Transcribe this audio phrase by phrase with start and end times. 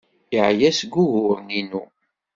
[0.35, 1.83] Yeɛya seg wuguren-inu.